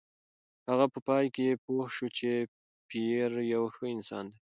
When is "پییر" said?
2.89-3.31